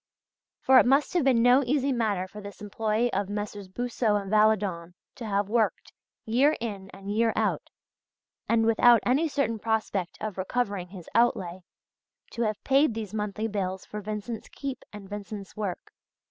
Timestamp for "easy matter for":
1.63-2.41